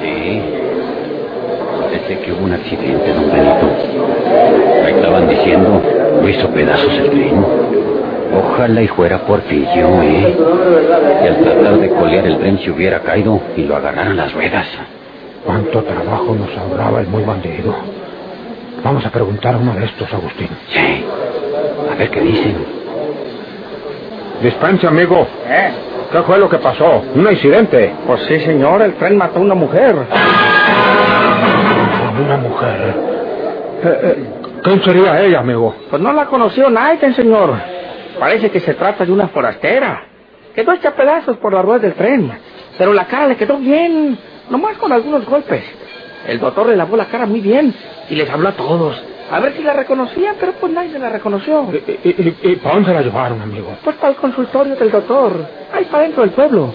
Sí. 0.00 0.42
Parece 1.80 2.18
que 2.20 2.32
hubo 2.32 2.44
un 2.44 2.52
accidente, 2.52 3.12
don 3.12 3.30
Benito. 3.30 3.66
Me 4.82 4.90
estaban 4.90 5.28
diciendo, 5.28 5.80
lo 6.20 6.28
hizo 6.28 6.48
pedazos 6.50 6.92
el 6.94 7.10
tren. 7.10 7.44
Ojalá 8.36 8.82
y 8.82 8.88
fuera 8.88 9.18
Porfirio, 9.18 10.02
¿eh? 10.02 10.36
Y 11.24 11.26
al 11.28 11.36
tratar 11.38 11.78
de 11.78 11.88
colear 11.90 12.26
el 12.26 12.38
tren 12.38 12.58
se 12.58 12.70
hubiera 12.70 13.00
caído 13.00 13.40
y 13.56 13.62
lo 13.62 13.76
agarraran 13.76 14.16
las 14.16 14.32
ruedas. 14.32 14.66
¿Cuánto 15.44 15.82
trabajo 15.82 16.34
nos 16.34 16.56
ahorraba 16.56 17.00
el 17.00 17.08
muy 17.08 17.22
bandido? 17.22 17.74
Vamos 18.82 19.04
a 19.06 19.10
preguntar 19.10 19.54
a 19.54 19.58
uno 19.58 19.74
de 19.74 19.84
estos, 19.84 20.12
Agustín. 20.12 20.48
Sí. 20.68 21.04
A 21.92 21.94
ver 21.96 22.10
qué 22.10 22.20
dicen. 22.20 22.83
Dispense, 24.44 24.86
amigo. 24.86 25.26
¿Eh? 25.48 25.72
¿Qué 26.12 26.20
fue 26.20 26.38
lo 26.38 26.50
que 26.50 26.58
pasó? 26.58 27.02
¿Un 27.14 27.26
accidente? 27.26 27.94
Pues 28.06 28.20
sí, 28.24 28.38
señor, 28.40 28.82
el 28.82 28.92
tren 28.96 29.16
mató 29.16 29.38
a 29.38 29.42
una 29.42 29.54
mujer. 29.54 29.96
Una 32.22 32.36
mujer. 32.36 32.94
Eh, 33.82 34.00
eh, 34.02 34.26
¿Quién 34.62 34.84
sería 34.84 35.22
ella, 35.22 35.40
amigo? 35.40 35.74
Pues 35.88 36.02
no 36.02 36.12
la 36.12 36.26
conoció 36.26 36.68
nadie, 36.68 37.14
señor. 37.14 37.54
Parece 38.20 38.50
que 38.50 38.60
se 38.60 38.74
trata 38.74 39.06
de 39.06 39.12
una 39.12 39.28
forastera. 39.28 40.04
Quedó 40.54 40.72
hecha 40.74 40.90
pedazos 40.90 41.38
por 41.38 41.54
las 41.54 41.64
ruedas 41.64 41.80
del 41.80 41.94
tren. 41.94 42.30
Pero 42.76 42.92
la 42.92 43.06
cara 43.06 43.28
le 43.28 43.36
quedó 43.36 43.56
bien, 43.56 44.18
nomás 44.50 44.76
con 44.76 44.92
algunos 44.92 45.24
golpes. 45.24 45.64
El 46.28 46.38
doctor 46.38 46.66
le 46.66 46.76
lavó 46.76 46.98
la 46.98 47.06
cara 47.06 47.24
muy 47.24 47.40
bien 47.40 47.74
y 48.10 48.14
les 48.14 48.28
habló 48.28 48.50
a 48.50 48.52
todos. 48.52 49.02
A 49.34 49.40
ver 49.40 49.56
si 49.56 49.64
la 49.64 49.72
reconocían, 49.72 50.36
pero 50.38 50.52
pues 50.52 50.72
nadie 50.72 50.96
la 50.96 51.08
reconoció. 51.08 51.68
¿Y, 51.72 52.08
y, 52.08 52.38
y 52.40 52.56
para 52.56 52.76
dónde 52.76 52.94
la 52.94 53.02
llevaron, 53.02 53.42
amigo? 53.42 53.76
Pues 53.82 53.96
para 53.96 54.10
el 54.10 54.16
consultorio 54.16 54.76
del 54.76 54.92
doctor, 54.92 55.44
ahí 55.72 55.86
para 55.86 56.04
dentro 56.04 56.22
del 56.22 56.30
pueblo. 56.30 56.72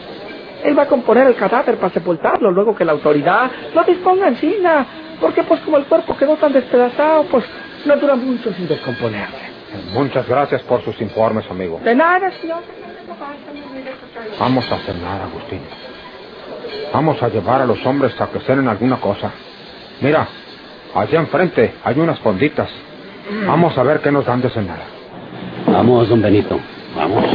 Él 0.65 0.77
va 0.77 0.83
a 0.83 0.87
componer 0.87 1.27
el 1.27 1.35
cadáver 1.35 1.77
para 1.77 1.93
sepultarlo 1.93 2.51
luego 2.51 2.75
que 2.75 2.83
la 2.83 2.91
autoridad 2.91 3.49
lo 3.73 3.81
disponga 3.85 4.27
en 4.27 4.35
China. 4.35 4.85
Porque 5.21 5.43
pues 5.43 5.61
como 5.61 5.77
el 5.77 5.85
cuerpo 5.85 6.17
quedó 6.17 6.35
tan 6.35 6.51
despedazado, 6.51 7.23
pues 7.31 7.45
no 7.85 7.95
dura 7.95 8.15
mucho 8.15 8.51
sin 8.53 8.67
descomponerse. 8.67 9.37
Muchas 9.93 10.27
gracias 10.27 10.61
por 10.63 10.83
sus 10.83 10.99
informes, 10.99 11.49
amigo. 11.49 11.79
De 11.81 11.95
nada, 11.95 12.29
señor. 12.41 12.61
Vamos 14.37 14.69
a 14.69 14.75
hacer 14.75 14.95
nada, 14.97 15.23
Agustín. 15.23 15.61
Vamos 16.93 17.23
a 17.23 17.29
llevar 17.29 17.61
a 17.61 17.65
los 17.65 17.85
hombres 17.85 18.19
a 18.19 18.27
que 18.27 18.41
cenen 18.41 18.67
alguna 18.67 18.99
cosa. 18.99 19.31
Mira, 20.01 20.27
allá 20.95 21.19
enfrente 21.19 21.73
hay 21.83 21.99
unas 21.99 22.19
fonditas. 22.19 22.69
Vamos 23.45 23.77
a 23.77 23.83
ver 23.83 23.99
qué 23.99 24.11
nos 24.11 24.25
dan 24.25 24.41
de 24.41 24.49
cenar. 24.49 24.79
Vamos, 25.67 26.09
don 26.09 26.21
Benito. 26.21 26.59
Vamos. 26.95 27.25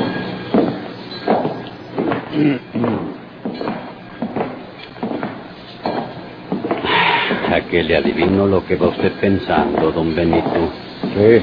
A 7.52 7.61
que 7.70 7.82
le 7.82 7.96
adivino 7.96 8.46
lo 8.46 8.64
que 8.66 8.76
va 8.76 8.88
usted 8.88 9.12
pensando, 9.20 9.92
don 9.92 10.14
Benito. 10.14 10.70
Sí, 11.14 11.42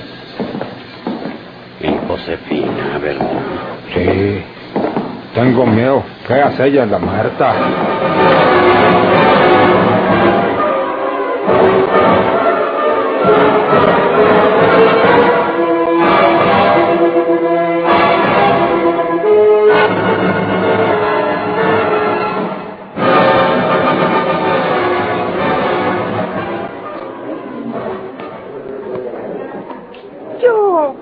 En 1.81 2.07
Josefina, 2.07 2.97
¿verdad? 3.01 3.29
sí. 3.93 4.43
Tengo 5.33 5.65
miedo. 5.65 6.03
¿Qué 6.27 6.33
hace 6.33 6.67
ella 6.67 6.83
en 6.83 6.91
la 6.91 6.99
muerta? 6.99 7.53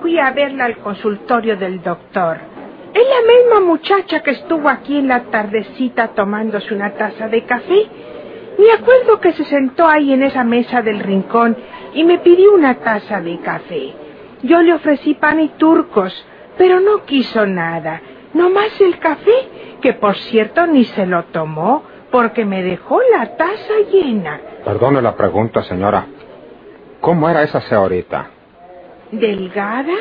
Fui 0.00 0.18
a 0.18 0.30
verla 0.30 0.64
al 0.64 0.78
consultorio 0.78 1.56
del 1.56 1.82
doctor. 1.82 2.38
Es 2.92 3.02
la 3.06 3.32
misma 3.32 3.60
muchacha 3.60 4.20
que 4.20 4.32
estuvo 4.32 4.68
aquí 4.68 4.98
en 4.98 5.08
la 5.08 5.24
tardecita 5.24 6.08
tomándose 6.08 6.74
una 6.74 6.94
taza 6.94 7.28
de 7.28 7.44
café. 7.44 7.86
Me 8.58 8.72
acuerdo 8.72 9.20
que 9.20 9.32
se 9.32 9.44
sentó 9.44 9.86
ahí 9.86 10.12
en 10.12 10.22
esa 10.22 10.44
mesa 10.44 10.82
del 10.82 11.00
rincón 11.00 11.56
y 11.94 12.04
me 12.04 12.18
pidió 12.18 12.52
una 12.52 12.74
taza 12.76 13.20
de 13.20 13.38
café. 13.38 13.94
Yo 14.42 14.60
le 14.62 14.74
ofrecí 14.74 15.14
pan 15.14 15.40
y 15.40 15.48
turcos, 15.50 16.12
pero 16.58 16.80
no 16.80 17.04
quiso 17.04 17.46
nada. 17.46 18.00
Nomás 18.34 18.80
el 18.80 18.98
café 18.98 19.32
que 19.80 19.92
por 19.92 20.16
cierto 20.16 20.66
ni 20.66 20.84
se 20.84 21.06
lo 21.06 21.24
tomó 21.24 21.84
porque 22.10 22.44
me 22.44 22.62
dejó 22.62 23.00
la 23.12 23.36
taza 23.36 23.74
llena. 23.92 24.40
Perdone 24.64 25.00
la 25.00 25.14
pregunta, 25.14 25.62
señora. 25.62 26.06
¿Cómo 27.00 27.28
era 27.28 27.42
esa 27.42 27.60
señorita? 27.62 28.30
Delgada, 29.12 29.94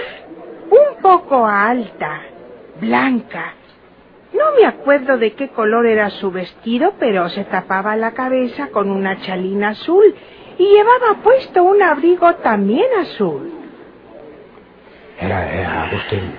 un 0.70 1.02
poco 1.02 1.46
alta, 1.46 2.22
blanca. 2.80 3.54
No 4.34 4.52
me 4.60 4.66
acuerdo 4.68 5.18
de 5.18 5.34
qué 5.34 5.50
color 5.50 5.88
era 5.88 6.10
su 6.12 6.32
vestido, 6.32 6.94
pero 7.00 7.28
se 7.30 7.46
tapaba 7.46 7.96
la 7.96 8.12
cabeza 8.12 8.68
con 8.68 8.92
una 8.92 9.20
chalina 9.22 9.70
azul 9.70 10.14
y 10.58 10.64
llevaba 10.64 11.22
puesto 11.24 11.64
un 11.64 11.82
abrigo 11.82 12.36
también 12.36 12.86
azul. 13.00 13.52
Era, 15.20 15.54
era 15.54 15.84
Agustín. 15.84 16.34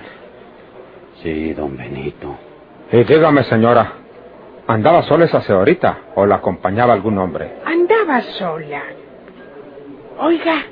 Sí, 1.21 1.53
don 1.53 1.75
Benito. 1.75 2.35
Y 2.91 3.03
dígame, 3.03 3.43
señora, 3.43 3.93
¿andaba 4.67 5.03
sola 5.03 5.25
esa 5.25 5.41
señorita 5.41 5.97
o 6.15 6.25
la 6.25 6.35
acompañaba 6.35 6.93
algún 6.93 7.17
hombre? 7.17 7.57
Andaba 7.65 8.21
sola. 8.21 8.83
Oiga, 10.19 10.63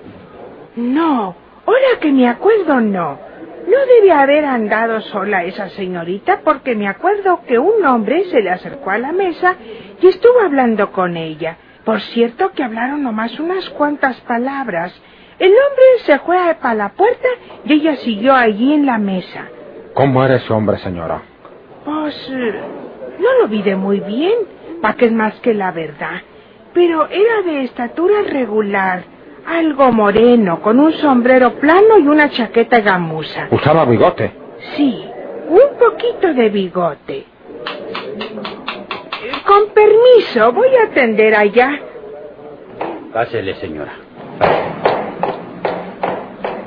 no, 0.76 1.36
ahora 1.70 2.00
que 2.00 2.12
me 2.12 2.28
acuerdo 2.28 2.82
no. 2.82 3.20
No 3.68 3.86
debe 3.86 4.12
haber 4.12 4.46
andado 4.46 5.02
sola 5.02 5.44
esa 5.44 5.70
señorita 5.70 6.42
porque 6.44 6.76
me 6.76 6.88
acuerdo 6.88 7.42
que 7.48 7.60
un 7.60 7.86
hombre 7.86 8.26
se 8.26 8.42
le 8.42 8.50
acercó 8.50 8.90
a 8.90 8.98
la 8.98 9.12
mesa 9.12 9.56
y 10.02 10.08
estuvo 10.08 10.42
hablando 10.42 10.92
con 10.92 11.16
ella. 11.16 11.58
Por 11.86 12.02
cierto 12.02 12.52
que 12.52 12.64
hablaron 12.64 13.04
nomás 13.04 13.40
unas 13.40 13.70
cuantas 13.70 14.20
palabras. 14.22 15.00
El 15.38 15.52
hombre 15.52 15.86
se 16.06 16.18
fue 16.20 16.56
para 16.60 16.74
la 16.74 16.90
puerta 16.90 17.28
y 17.64 17.74
ella 17.74 17.96
siguió 17.98 18.34
allí 18.34 18.74
en 18.74 18.88
la 18.88 18.98
mesa. 18.98 19.46
¿Cómo 19.94 20.24
era 20.24 20.38
ese 20.38 20.52
hombre, 20.52 20.78
señora? 20.80 21.22
Pues 21.86 22.16
eh, 22.32 22.54
no 23.20 23.42
lo 23.42 23.48
vi 23.48 23.62
de 23.62 23.76
muy 23.76 24.00
bien, 24.00 24.34
pa' 24.82 24.96
que 24.96 25.06
es 25.06 25.12
más 25.12 25.36
que 25.42 25.54
la 25.54 25.72
verdad. 25.72 26.22
Pero 26.74 27.08
era 27.08 27.42
de 27.44 27.64
estatura 27.64 28.22
regular, 28.24 29.04
algo 29.50 29.92
moreno, 29.92 30.62
con 30.62 30.80
un 30.80 30.94
sombrero 30.94 31.54
plano 31.56 31.98
y 31.98 32.08
una 32.08 32.30
chaqueta 32.30 32.80
gamuza. 32.82 33.48
¿Usaba 33.52 33.86
bigote? 33.86 34.32
Sí, 34.76 35.04
un 35.50 35.78
poquito 35.80 36.34
de 36.34 36.50
bigote. 36.50 37.26
Con 39.46 39.70
permiso, 39.74 40.54
voy 40.54 40.70
a 40.76 40.92
atender 40.92 41.34
allá. 41.36 41.80
Pásele, 43.12 43.56
señora. 43.56 43.92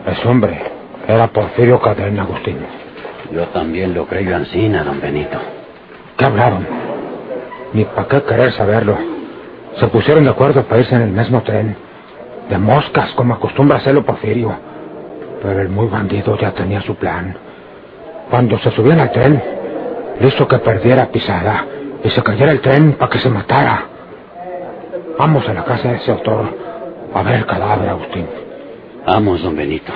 Ese 0.06 0.28
hombre 0.28 0.60
era 1.06 1.28
Porfirio 1.28 1.80
Cadena, 1.80 2.22
Agustín. 2.22 2.58
Yo 3.30 3.46
también 3.48 3.94
lo 3.94 4.06
creo 4.06 4.36
ansina, 4.36 4.82
don 4.82 5.00
Benito. 5.00 5.38
¿Qué 6.16 6.24
hablaron? 6.24 6.66
Ni 7.72 7.84
para 7.84 8.08
qué 8.08 8.22
querer 8.22 8.52
saberlo. 8.52 8.98
Se 9.78 9.86
pusieron 9.86 10.24
de 10.24 10.30
acuerdo 10.30 10.64
para 10.64 10.80
irse 10.80 10.94
en 10.94 11.02
el 11.02 11.10
mismo 11.10 11.42
tren. 11.42 11.76
De 12.52 12.59
moscas, 12.59 13.12
como 13.12 13.32
acostumbra 13.32 13.78
hacerlo 13.78 14.04
Porfirio. 14.04 14.54
Pero 15.41 15.62
el 15.62 15.71
muy 15.71 15.86
bandido 15.86 16.36
ya 16.36 16.50
tenía 16.50 16.82
su 16.82 16.95
plan. 16.97 17.34
Cuando 18.28 18.58
se 18.58 18.71
subían 18.73 19.00
al 19.00 19.10
tren, 19.10 19.43
le 20.21 20.28
hizo 20.28 20.47
que 20.47 20.58
perdiera 20.58 21.06
pisada 21.06 21.65
y 22.04 22.10
se 22.10 22.23
cayera 22.23 22.52
el 22.52 22.60
tren 22.60 22.93
para 22.93 23.10
que 23.10 23.21
se 23.21 23.30
matara. 23.30 23.86
Vamos 25.19 25.49
a 25.49 25.54
la 25.54 25.65
casa 25.65 25.93
de 25.93 25.97
ese 25.97 26.10
autor 26.10 26.45
a 27.15 27.23
ver 27.23 27.36
el 27.36 27.47
cadáver, 27.47 27.88
Agustín. 27.88 28.26
Vamos, 29.06 29.43
don 29.43 29.56
Benito. 29.56 29.91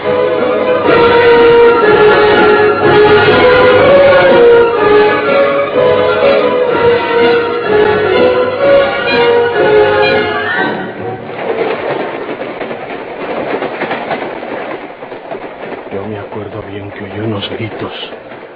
Gritos, 17.51 17.93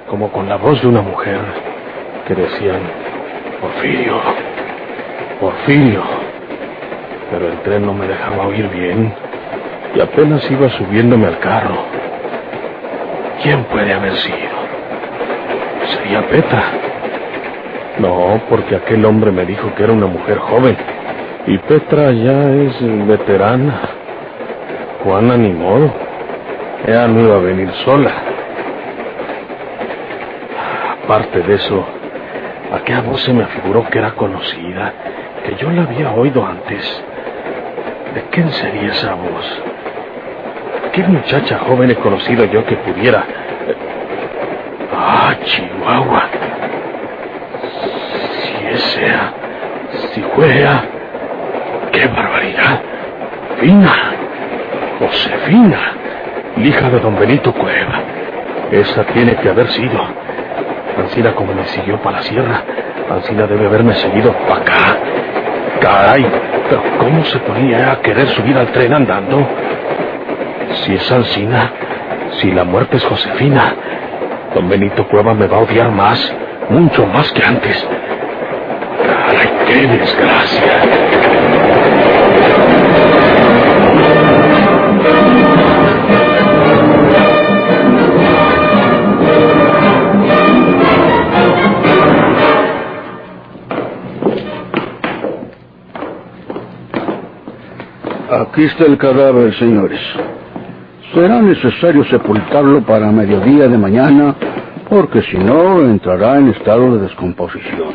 como 0.09 0.31
con 0.31 0.49
la 0.49 0.57
voz 0.57 0.81
de 0.81 0.87
una 0.87 1.01
mujer, 1.01 1.39
que 2.27 2.35
decían, 2.35 2.81
Porfirio, 3.61 4.15
Porfirio. 5.39 6.01
Pero 7.29 7.47
el 7.47 7.59
tren 7.61 7.85
no 7.85 7.93
me 7.93 8.07
dejaba 8.07 8.47
oír 8.47 8.67
bien 8.69 9.13
y 9.95 9.99
apenas 10.01 10.49
iba 10.49 10.69
subiéndome 10.69 11.27
al 11.27 11.39
carro. 11.39 11.77
¿Quién 13.43 13.63
puede 13.65 13.93
haber 13.93 14.15
sido? 14.15 14.61
¿Sería 15.87 16.27
Petra? 16.27 16.63
No, 17.99 18.41
porque 18.49 18.75
aquel 18.75 19.05
hombre 19.05 19.31
me 19.31 19.45
dijo 19.45 19.73
que 19.75 19.83
era 19.83 19.93
una 19.93 20.07
mujer 20.07 20.37
joven 20.39 20.77
y 21.47 21.57
Petra 21.59 22.11
ya 22.11 22.51
es 22.51 23.07
veterana. 23.07 23.81
Juana 25.03 25.37
ni 25.37 25.49
modo. 25.49 25.91
Ella 26.85 27.07
no 27.07 27.21
iba 27.21 27.35
a 27.35 27.39
venir 27.39 27.71
sola. 27.85 28.30
Aparte 31.11 31.41
de 31.41 31.55
eso, 31.55 31.85
aquella 32.73 33.01
voz 33.01 33.21
se 33.21 33.33
me 33.33 33.45
figuró 33.47 33.85
que 33.89 33.99
era 33.99 34.11
conocida, 34.11 34.93
que 35.43 35.57
yo 35.57 35.69
la 35.69 35.81
había 35.81 36.09
oído 36.11 36.45
antes. 36.45 37.03
¿De 38.15 38.21
quién 38.31 38.49
sería 38.53 38.91
esa 38.91 39.15
voz? 39.15 39.61
¿Qué 40.93 41.03
muchacha 41.03 41.59
joven 41.67 41.91
he 41.91 41.95
conocido 41.95 42.45
yo 42.45 42.65
que 42.65 42.77
pudiera... 42.77 43.25
Ah, 44.95 45.35
Chihuahua. 45.43 46.29
Si 48.43 48.67
es 48.67 48.97
ella, 48.99 49.33
si 50.13 50.21
fue 50.21 50.65
qué 51.91 52.07
barbaridad. 52.07 52.79
Fina, 53.59 53.95
Josefina, 54.97 55.91
hija 56.55 56.89
de 56.89 56.99
don 57.01 57.19
Benito 57.19 57.51
Cueva. 57.51 57.99
Esa 58.71 59.03
tiene 59.07 59.35
que 59.35 59.49
haber 59.49 59.67
sido. 59.67 60.20
Ancina 61.01 61.33
como 61.33 61.53
me 61.53 61.65
siguió 61.65 62.01
para 62.01 62.17
la 62.17 62.23
sierra, 62.23 62.63
Ancina 63.09 63.47
debe 63.47 63.65
haberme 63.65 63.93
seguido 63.95 64.33
para 64.47 64.61
acá. 64.61 64.97
Caray, 65.81 66.25
pero 66.69 66.81
¿cómo 66.99 67.25
se 67.25 67.39
ponía 67.39 67.91
a 67.91 68.01
querer 68.01 68.27
subir 68.29 68.57
al 68.57 68.67
tren 68.67 68.93
andando? 68.93 69.47
Si 70.83 70.93
es 70.93 71.11
Ancina, 71.11 71.71
si 72.39 72.51
la 72.51 72.63
muerte 72.63 72.97
es 72.97 73.05
Josefina, 73.05 73.75
don 74.55 74.69
Benito 74.69 75.07
Cueva 75.07 75.33
me 75.33 75.47
va 75.47 75.57
a 75.57 75.61
odiar 75.61 75.91
más, 75.91 76.33
mucho 76.69 77.05
más 77.07 77.31
que 77.33 77.43
antes. 77.43 77.87
Caray, 79.05 79.49
qué 79.67 79.87
desgracia. 79.87 81.10
Aquí 98.51 98.63
está 98.63 98.83
el 98.83 98.97
cadáver, 98.97 99.53
señores. 99.53 100.01
Será 101.13 101.41
necesario 101.41 102.03
sepultarlo 102.03 102.81
para 102.81 103.09
mediodía 103.09 103.69
de 103.69 103.77
mañana, 103.77 104.35
porque 104.89 105.21
si 105.21 105.37
no 105.37 105.79
entrará 105.79 106.37
en 106.37 106.49
estado 106.49 106.97
de 106.97 107.03
descomposición. 107.03 107.93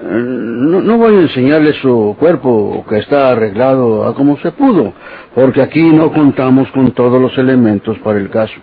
Eh, 0.00 0.22
No, 0.70 0.80
no 0.80 0.96
voy 0.96 1.16
a 1.16 1.20
enseñarle 1.20 1.74
su 1.74 2.16
cuerpo, 2.18 2.86
que 2.88 2.96
está 3.00 3.28
arreglado 3.32 4.06
a 4.06 4.14
como 4.14 4.38
se 4.38 4.52
pudo, 4.52 4.94
porque 5.34 5.60
aquí 5.60 5.82
no 5.92 6.10
contamos 6.10 6.70
con 6.70 6.92
todos 6.92 7.20
los 7.20 7.36
elementos 7.36 7.98
para 7.98 8.18
el 8.18 8.30
caso. 8.30 8.58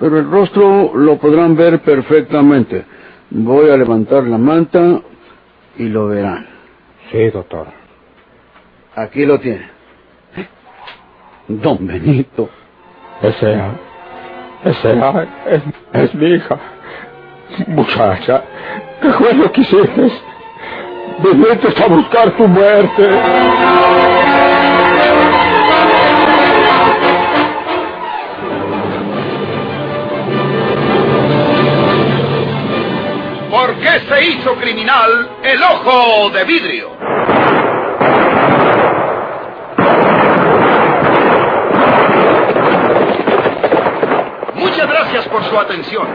Pero 0.00 0.18
el 0.18 0.28
rostro 0.28 0.90
lo 0.96 1.16
podrán 1.18 1.54
ver 1.54 1.78
perfectamente. 1.82 2.84
Voy 3.30 3.70
a 3.70 3.76
levantar 3.76 4.24
la 4.24 4.38
manta 4.38 5.00
y 5.76 5.84
lo 5.84 6.08
verán. 6.08 6.44
Sí, 7.12 7.30
doctor. 7.30 7.77
Aquí 8.98 9.24
lo 9.24 9.38
tiene. 9.38 9.64
Don 11.46 11.86
Benito. 11.86 12.50
Esa, 13.22 13.70
esa 14.64 15.26
es, 15.46 15.62
es 15.92 16.14
mi 16.16 16.34
hija. 16.34 16.58
Muchacha, 17.68 18.42
¿qué 19.00 19.12
fue 19.12 19.34
lo 19.34 19.52
que 19.52 19.60
hiciste? 19.60 20.10
Viniste 21.20 21.84
a 21.84 21.86
buscar 21.86 22.36
tu 22.36 22.48
muerte. 22.48 23.08
¿Por 33.48 33.74
qué 33.76 34.00
se 34.08 34.24
hizo 34.24 34.54
criminal 34.56 35.30
el 35.44 35.62
ojo 35.62 36.30
de 36.30 36.44
vidrio? 36.44 36.90
por 45.38 45.50
su 45.50 45.58
atención. 45.58 46.08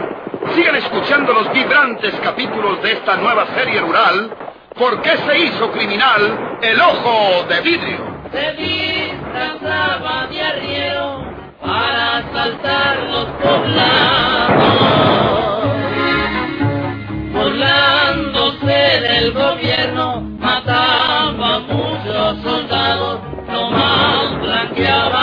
Sigan 0.54 0.76
escuchando 0.76 1.32
los 1.32 1.50
vibrantes 1.52 2.14
capítulos 2.22 2.82
de 2.82 2.92
esta 2.92 3.16
nueva 3.16 3.46
serie 3.54 3.80
rural. 3.80 4.30
¿Por 4.74 5.00
qué 5.00 5.16
se 5.16 5.38
hizo 5.38 5.70
criminal 5.72 6.58
el 6.60 6.80
ojo 6.80 7.46
de 7.48 7.60
vidrio? 7.62 7.98
Se 8.32 8.52
disfrazaba 8.52 10.26
de 10.26 10.42
arriero 10.42 11.24
para 11.62 12.18
asaltar 12.18 12.98
los 13.04 13.24
poblados. 13.42 14.64
Burlándose 17.32 19.00
del 19.00 19.32
gobierno, 19.32 20.20
mataba 20.38 21.56
a 21.56 21.60
muchos 21.60 22.42
soldados, 22.42 23.20
nomás 23.48 24.40
blanqueaba. 24.40 25.13